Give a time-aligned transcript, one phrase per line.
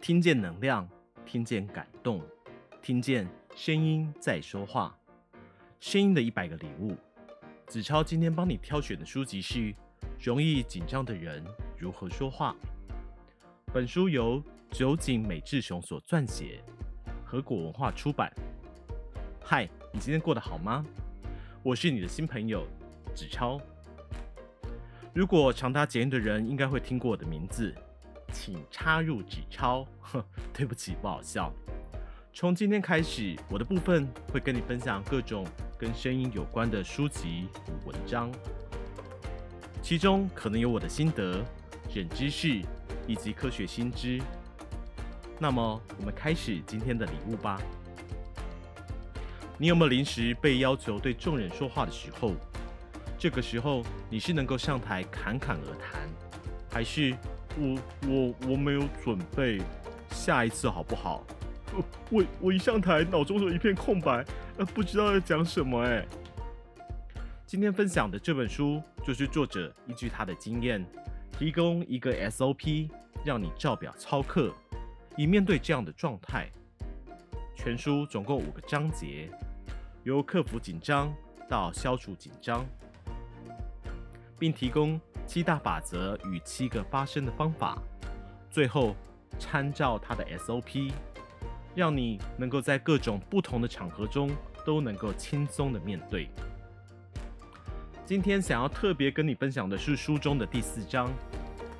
[0.00, 0.88] 听见能量，
[1.26, 2.22] 听见感动，
[2.80, 4.96] 听见声音在说话。
[5.78, 6.96] 声音的一百个礼物，
[7.66, 9.58] 子超今天帮你挑选的书籍是
[10.18, 11.44] 《容易紧张的人
[11.76, 12.56] 如何说话》。
[13.74, 16.64] 本书由酒井美智雄所撰写，
[17.22, 18.32] 和果文化出版。
[19.44, 20.82] 嗨，你今天过得好吗？
[21.62, 22.66] 我是你的新朋友
[23.14, 23.60] 子超。
[25.12, 27.74] 如果常搭捷运的人，应该会听过我的名字。
[28.32, 29.86] 请插入纸钞。
[30.00, 31.52] 呵， 对不起，不好笑。
[32.32, 35.44] 从今天开始，我的部分会跟你分享各种
[35.76, 38.30] 跟声音有关的书籍与文章，
[39.82, 41.44] 其中可能有我的心得、
[41.94, 42.62] 冷知识
[43.06, 44.22] 以及科学新知。
[45.38, 47.60] 那么，我们开始今天的礼物吧。
[49.58, 52.32] 你有没有临时被要求对众人说话的时候？
[53.18, 56.08] 这个时候，你是能够上台侃侃而谈，
[56.70, 57.14] 还是？
[57.58, 57.78] 我
[58.08, 59.60] 我我没有准备，
[60.10, 61.24] 下一次好不好？
[62.10, 64.24] 我我一上台，脑中就一片空白，
[64.58, 66.04] 呃，不知道要讲什么哎。
[67.46, 70.84] 今天分享的这本书，就是作者依据他的经验，
[71.32, 72.88] 提供一个 SOP，
[73.24, 74.52] 让你照表操课，
[75.16, 76.48] 以面对这样的状态。
[77.54, 79.28] 全书总共五个章节，
[80.04, 81.12] 由克服紧张
[81.48, 82.64] 到消除紧张，
[84.38, 85.00] 并提供。
[85.30, 87.80] 七大法则与七个发声的方法，
[88.50, 88.96] 最后
[89.38, 90.92] 参照他的 SOP，
[91.72, 94.28] 让你能够在各种不同的场合中
[94.66, 96.28] 都能够轻松的面对。
[98.04, 101.08] 今天想要特别跟你分享的是书中的第四章，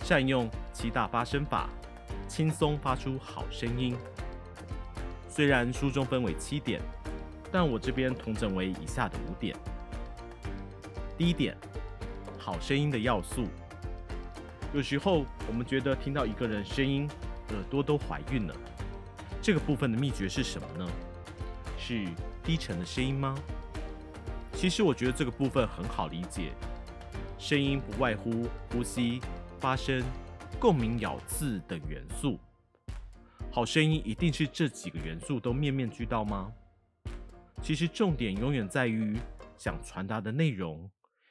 [0.00, 1.68] 善用七大发声法，
[2.26, 3.96] 轻松发出好声音。
[5.28, 6.82] 虽然书中分为七点，
[7.52, 9.56] 但我这边统整为以下的五点。
[11.16, 11.56] 第一点。
[12.46, 13.48] 好声音的要素，
[14.72, 17.10] 有时候我们觉得听到一个人声音，
[17.48, 18.54] 耳朵都怀孕了。
[19.42, 20.88] 这个部分的秘诀是什么呢？
[21.76, 22.06] 是
[22.44, 23.36] 低沉的声音吗？
[24.52, 26.52] 其实我觉得这个部分很好理解，
[27.36, 29.20] 声音不外乎呼吸、
[29.58, 30.00] 发声、
[30.60, 32.38] 共鸣、咬字等元素。
[33.50, 36.52] 好声音一定是这几个元素都面面俱到吗？
[37.60, 39.16] 其实重点永远在于
[39.58, 40.88] 想传达的内容，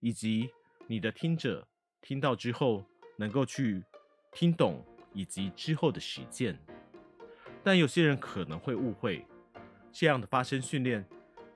[0.00, 0.50] 以及。
[0.88, 1.66] 你的听者
[2.00, 2.86] 听到之后，
[3.16, 3.82] 能够去
[4.32, 6.56] 听懂以及之后的实践。
[7.64, 9.26] 但有些人可能会误会，
[9.90, 11.04] 这样的发声训练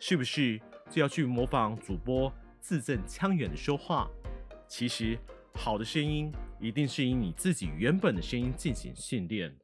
[0.01, 4.11] 是不是就要去模仿主播字正腔圆的说话？
[4.67, 5.17] 其实，
[5.55, 9.55] 好的声音一定是以你自己原本的声音进行训练，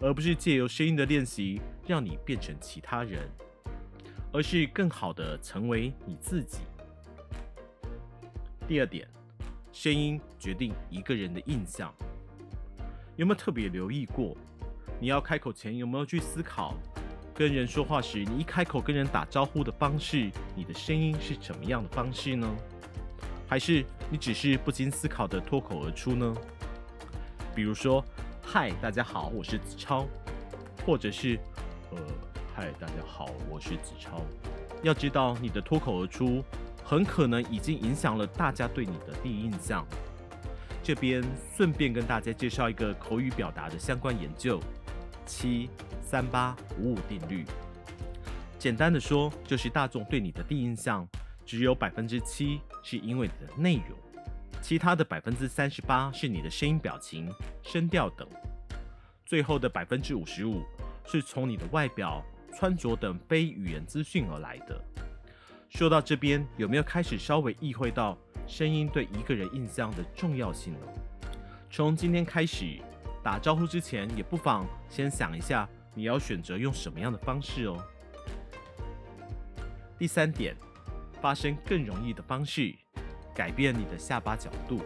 [0.00, 3.30] 而不是借由声音的练习让你变成其他人，
[4.32, 6.58] 而是更好的成为你自己。
[8.68, 9.06] 第二点，
[9.72, 11.94] 声音决定一个人的印象。
[13.14, 14.36] 有没有特别留意过？
[14.98, 16.74] 你要开口前有没有去思考，
[17.32, 22.56] 跟人说话时，你一开口跟人打招呼的方式，你的声音是怎么样的方式呢？
[23.46, 26.34] 还是你只是不经思考的脱口而出呢？
[27.54, 28.04] 比如说，
[28.42, 30.04] 嗨，大家好，我是子超，
[30.84, 31.38] 或者是，
[31.92, 31.98] 呃，
[32.52, 34.20] 嗨，大家好，我是子超。
[34.82, 36.42] 要知道，你的脱口而出。
[36.88, 39.84] 很可能已经影响了大家对你的第一印象。
[40.84, 41.20] 这边
[41.56, 44.60] 顺便跟大家介绍一个口语表达的相关研究：
[45.26, 45.68] 七
[46.00, 47.44] 三八五五定律。
[48.56, 51.04] 简单的说，就是大众对你的第一印象
[51.44, 53.98] 只有百分之七是因为你的内容，
[54.62, 57.28] 其他的百分之三十八是你的声音、表情、
[57.64, 58.28] 声调等，
[59.24, 60.62] 最后的百分之五十五
[61.04, 62.22] 是从你的外表、
[62.54, 64.80] 穿着等非语言资讯而来的。
[65.76, 68.16] 说到这边，有没有开始稍微意会到
[68.46, 70.80] 声音对一个人印象的重要性呢？
[71.70, 72.78] 从今天开始，
[73.22, 77.76] 打招呼之前，也不妨先想一下你要选择用什么样的方式哦。
[79.98, 80.56] 第三点，
[81.20, 82.74] 发声更容易的方式，
[83.34, 84.80] 改变你的下巴角度。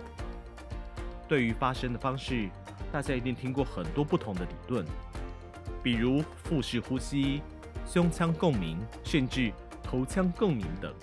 [1.28, 2.48] 对于发声的方式，
[2.90, 4.84] 大家一定听过很多不同的理论，
[5.84, 7.42] 比如腹式呼吸、
[7.86, 9.52] 胸腔共鸣，甚至。
[9.90, 10.94] 头腔共鸣等，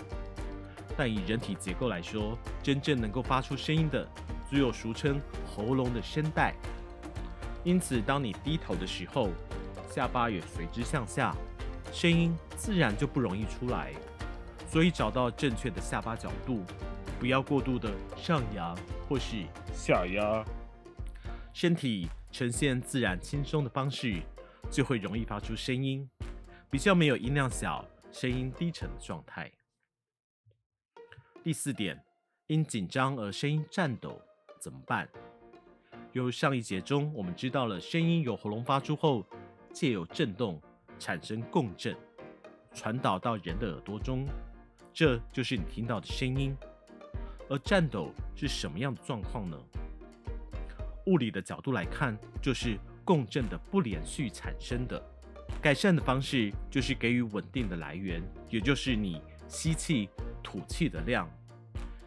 [0.96, 4.08] 但以人体结构来说，真正能够发出声音的，
[4.50, 6.54] 只有俗称喉咙的声带。
[7.66, 9.28] 因此，当你低头的时候，
[9.94, 11.36] 下巴也随之向下，
[11.92, 13.92] 声音自然就不容易出来。
[14.70, 16.64] 所以，找到正确的下巴角度，
[17.20, 18.74] 不要过度的上扬
[19.10, 19.44] 或是
[19.74, 20.46] 下压，
[21.52, 24.16] 身体呈现自然轻松的方式，
[24.72, 26.10] 就会容易发出声音，
[26.70, 27.84] 比较没有音量小。
[28.20, 29.52] 声音低沉的状态。
[31.44, 32.04] 第四点，
[32.48, 34.20] 因紧张而声音颤抖
[34.60, 35.08] 怎么办？
[36.14, 39.24] 由上一节中，我们知道了声音由喉咙发出后，
[39.72, 40.60] 借由震动
[40.98, 41.96] 产生共振，
[42.74, 44.26] 传导到人的耳朵中，
[44.92, 46.58] 这就是你听到的声音。
[47.48, 49.56] 而颤抖是什么样的状况呢？
[51.06, 55.00] 物理的角度来看，就是共振的不连续产生的。
[55.68, 60.08] 改善的方式就是给予稳定的来源，也就是你吸气、
[60.42, 61.30] 吐气的量。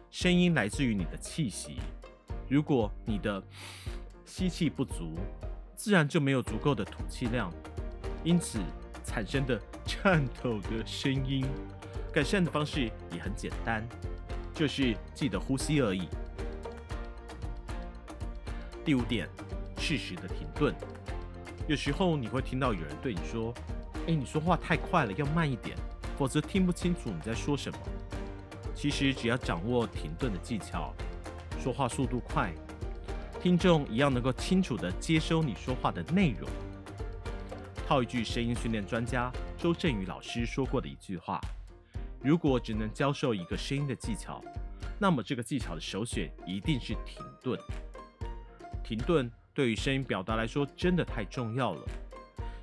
[0.09, 1.77] 声音来自于你的气息，
[2.49, 3.39] 如果你的
[4.25, 5.13] 吸气不足，
[5.75, 7.53] 自然就没有足够的吐气量，
[8.23, 8.59] 因此
[9.05, 11.45] 产生的颤抖的声音。
[12.11, 13.87] 改善的方式也很简单，
[14.55, 16.09] 就是记得呼吸而已。
[18.83, 19.29] 第五点，
[19.77, 20.73] 适时的停顿。
[21.67, 23.53] 有时候你会听到有人对你说
[24.07, 25.77] ：“诶，你说话太快了，要慢一点，
[26.17, 27.77] 否则听不清楚你在说什么。”
[28.75, 30.93] 其实只要掌握停顿的技巧，
[31.59, 32.51] 说话速度快。
[33.41, 36.49] 听众一样能够清楚地接收你说话的内容。
[37.87, 41.39] 套一句声音训练专家周振宇老师说过的一句话：
[42.23, 44.41] 如果只能教授一个声音的技巧，
[44.99, 47.59] 那么这个技巧的首选一定是停顿。
[48.83, 51.83] 停顿对于声音表达来说真的太重要了。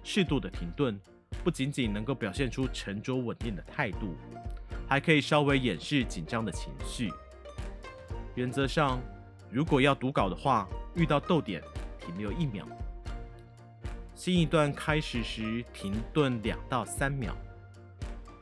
[0.03, 0.99] 适度的停顿
[1.45, 4.17] 不仅仅能够表现出沉着稳定的态度，
[4.89, 7.13] 还可以稍微掩饰紧张的情绪。
[8.35, 9.01] 原则上，
[9.51, 11.63] 如果要读稿的话，遇到逗点
[12.01, 12.67] 停留一秒，
[14.15, 17.37] 新一段开始时停顿两到三秒。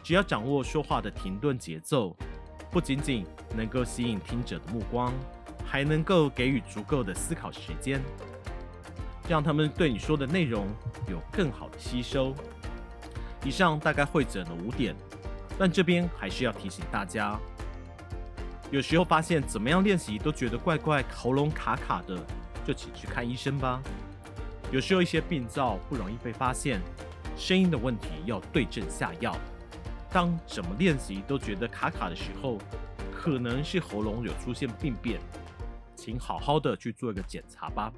[0.05, 2.17] 只要掌握说话的停顿节奏，
[2.71, 3.27] 不仅仅
[3.57, 5.13] 能够吸引听者的目光，
[5.65, 8.01] 还能够给予足够的思考时间，
[9.28, 10.67] 让他们对你说的内容
[11.08, 12.34] 有更好的吸收。
[13.44, 14.94] 以上大概汇整了五点，
[15.58, 17.38] 但这边还是要提醒大家。
[18.70, 22.19] 有时候发现怎么样练习都觉得怪怪，喉咙卡卡的，
[22.67, 23.81] 就请去看医生吧。
[24.73, 26.81] 有时候一些病灶不容易被发现，
[27.37, 29.37] 声音的问题要对症下药。
[30.11, 32.58] 当怎么练习都觉得卡卡的时候，
[33.14, 35.20] 可能是喉咙有出现病变，
[35.94, 37.93] 请好好的去做一个检查吧。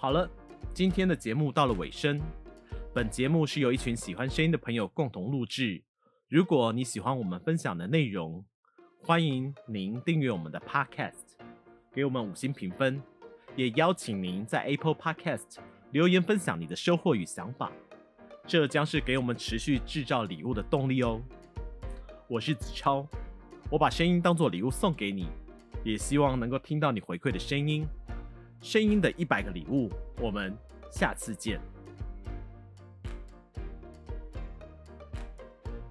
[0.00, 0.26] 好了，
[0.72, 2.18] 今天的节目到了尾声。
[2.94, 5.84] 本节目是由一群喜欢声音的朋友共同录制。
[6.26, 8.42] 如果你喜欢我们分享的内容，
[9.02, 11.36] 欢迎您订阅我们的 Podcast，
[11.92, 13.02] 给我们五星评分，
[13.54, 15.58] 也邀请您在 Apple Podcast
[15.90, 17.70] 留言分享你的收获与想法，
[18.46, 21.20] 这将是给我们持续制造礼物的动力哦。
[22.26, 23.06] 我是子超，
[23.70, 25.28] 我把声音当作礼物送给你，
[25.84, 27.86] 也希望能够听到你回馈的声音，
[28.60, 29.90] 声音的一百个礼物，
[30.20, 30.54] 我们
[30.90, 31.58] 下次见。